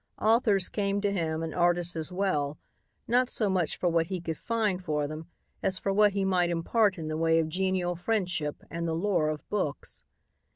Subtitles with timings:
[0.19, 2.57] Authors came to him and artists as well,
[3.07, 5.27] not so much for what he could find for them
[5.61, 9.29] as for what he might impart in the way of genial friendship and the lore
[9.29, 10.01] of books.